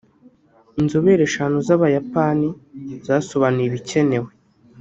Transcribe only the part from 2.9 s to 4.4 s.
zasobanuye ibikenewe